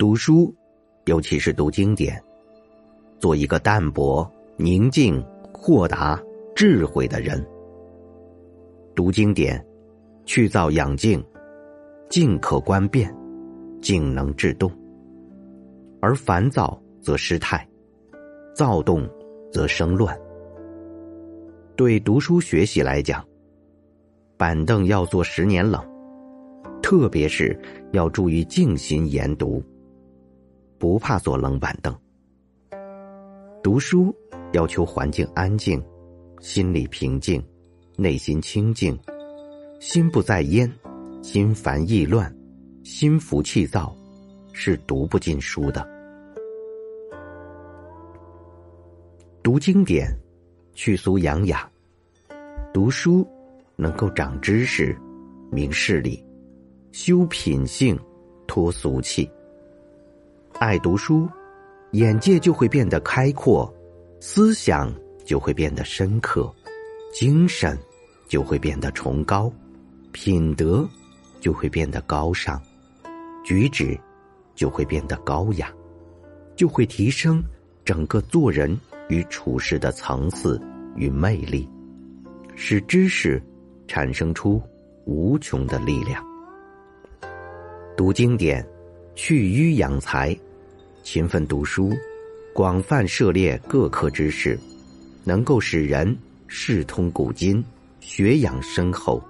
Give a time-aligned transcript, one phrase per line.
[0.00, 0.50] 读书，
[1.04, 2.18] 尤其是读经典，
[3.18, 4.26] 做一个淡泊、
[4.56, 6.18] 宁静、豁达、
[6.56, 7.46] 智慧的人。
[8.94, 9.62] 读经典，
[10.24, 11.22] 去躁养静，
[12.08, 13.14] 静可观变，
[13.82, 14.72] 静能制动。
[16.00, 17.68] 而烦躁则失态，
[18.54, 19.06] 躁动
[19.52, 20.18] 则生乱。
[21.76, 23.22] 对读书学习来讲，
[24.38, 25.78] 板凳要坐十年冷，
[26.80, 27.54] 特别是
[27.92, 29.62] 要注意静心研读。
[30.80, 31.94] 不怕坐冷板凳。
[33.62, 34.16] 读书
[34.54, 35.80] 要求环境安静，
[36.40, 37.44] 心里平静，
[37.98, 38.98] 内心清静，
[39.78, 40.72] 心不在焉，
[41.22, 42.34] 心烦意乱，
[42.82, 43.94] 心浮气躁，
[44.54, 45.86] 是读不进书的。
[49.42, 50.10] 读经典，
[50.72, 51.58] 去俗养雅；
[52.72, 53.28] 读书
[53.76, 54.96] 能够长知识，
[55.52, 56.24] 明事理，
[56.90, 58.00] 修品性，
[58.46, 59.30] 脱俗气。
[60.60, 61.26] 爱读书，
[61.92, 63.74] 眼界就会变得开阔，
[64.20, 64.94] 思想
[65.24, 66.54] 就会变得深刻，
[67.14, 67.78] 精神
[68.28, 69.50] 就会变得崇高，
[70.12, 70.86] 品德
[71.40, 72.60] 就会变得高尚，
[73.42, 73.98] 举止
[74.54, 75.72] 就会变得高雅，
[76.54, 77.42] 就会提升
[77.82, 80.60] 整个做人与处事的层次
[80.94, 81.66] 与魅力，
[82.54, 83.42] 使知识
[83.88, 84.60] 产生出
[85.06, 86.22] 无穷的力量。
[87.96, 88.62] 读经典，
[89.14, 90.38] 去瘀养才。
[91.02, 91.92] 勤奋读书，
[92.54, 94.58] 广泛涉猎各科知识，
[95.24, 97.64] 能够使人视通古今，
[98.00, 99.22] 学养深厚。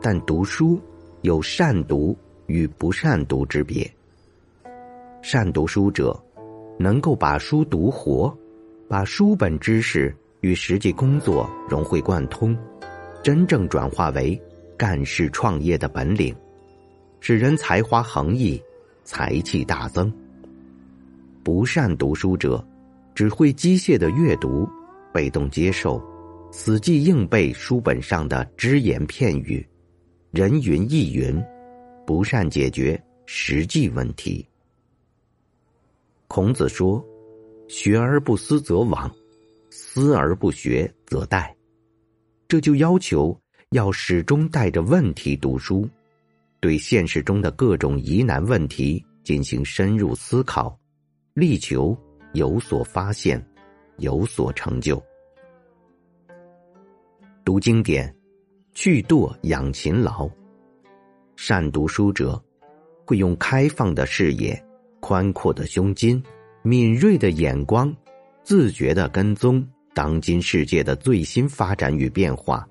[0.00, 0.80] 但读书
[1.20, 3.88] 有善读与不善读之别。
[5.20, 6.20] 善读书者，
[6.78, 8.36] 能够把书读活，
[8.88, 12.56] 把书本知识与实际工作融会贯通，
[13.22, 14.40] 真正转化为
[14.76, 16.34] 干事创业的本领，
[17.20, 18.60] 使人才华横溢，
[19.04, 20.12] 才气大增。
[21.44, 22.64] 不善读书者，
[23.14, 24.68] 只会机械的阅读，
[25.12, 26.00] 被动接受，
[26.52, 29.66] 死记硬背书本上的只言片语，
[30.30, 31.42] 人云亦云，
[32.06, 34.46] 不善解决实际问题。
[36.28, 37.04] 孔子说
[37.68, 39.10] ：“学而不思则罔，
[39.70, 41.52] 思而不学则殆。”
[42.46, 43.38] 这就要求
[43.70, 45.88] 要始终带着问题读书，
[46.60, 50.78] 对现实中的各种疑难问题进行深入思考。
[51.34, 51.96] 力求
[52.34, 53.42] 有所发现，
[53.96, 55.02] 有所成就。
[57.42, 58.14] 读经典，
[58.74, 60.28] 去惰养勤劳。
[61.34, 62.38] 善读书者，
[63.06, 64.62] 会用开放的视野、
[65.00, 66.22] 宽阔的胸襟、
[66.60, 67.94] 敏锐的眼光，
[68.42, 72.68] 自觉的跟踪当今世界的最新发展与变化，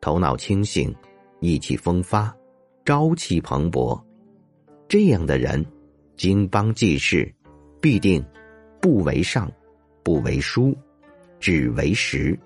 [0.00, 0.94] 头脑清醒，
[1.40, 2.32] 意气风发，
[2.84, 4.00] 朝气蓬勃。
[4.88, 5.66] 这样的人，
[6.16, 7.34] 经邦济世。
[7.80, 8.24] 必定
[8.80, 9.50] 不为上，
[10.02, 10.76] 不为书，
[11.38, 12.38] 只为实，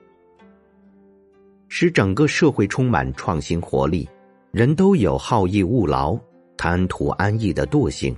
[1.69, 4.09] 使整个社会充满创新活力。
[4.53, 6.17] 人都有好逸恶劳、
[6.57, 8.15] 贪图安逸的惰性，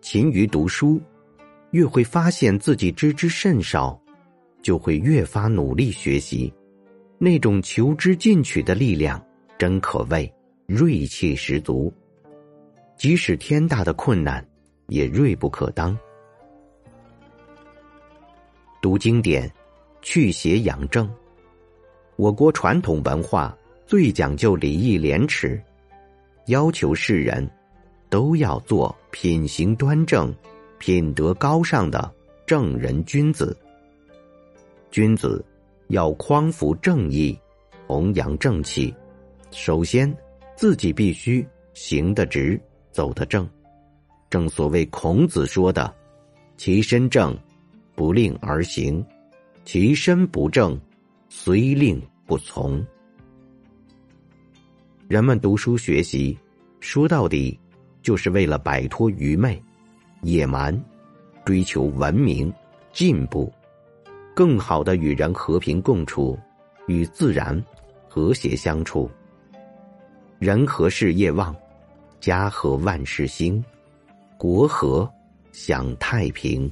[0.00, 0.98] 勤于读书，
[1.72, 4.00] 越会发现自己知之甚少，
[4.62, 6.50] 就会越发努力学习。
[7.18, 9.22] 那种求知进取的力量，
[9.58, 10.32] 真可谓
[10.66, 11.92] 锐气十足。
[12.96, 14.42] 即使天大的困难，
[14.88, 15.94] 也锐不可当。
[18.82, 19.48] 读经典，
[20.02, 21.08] 去邪养正。
[22.16, 23.56] 我国传统文化
[23.86, 25.62] 最讲究礼义廉耻，
[26.46, 27.48] 要求世人
[28.10, 30.34] 都要做品行端正、
[30.80, 32.12] 品德高尚的
[32.44, 33.56] 正人君子。
[34.90, 35.42] 君子
[35.86, 37.38] 要匡扶正义，
[37.86, 38.92] 弘扬正气，
[39.52, 40.12] 首先
[40.56, 42.60] 自己必须行得直，
[42.90, 43.48] 走得正。
[44.28, 45.94] 正所谓孔子说的
[46.58, 47.32] ：“其身正。”
[47.94, 49.04] 不令而行，
[49.64, 50.78] 其身不正，
[51.28, 52.84] 虽令不从。
[55.08, 56.36] 人们读书学习，
[56.80, 57.58] 说到底，
[58.00, 59.62] 就是为了摆脱愚昧、
[60.22, 60.78] 野蛮，
[61.44, 62.52] 追求文明、
[62.92, 63.52] 进步，
[64.34, 66.38] 更好的与人和平共处，
[66.86, 67.62] 与自然
[68.08, 69.10] 和谐相处。
[70.38, 71.54] 人和事业旺，
[72.18, 73.62] 家和万事兴，
[74.38, 75.08] 国和
[75.52, 76.70] 享太平。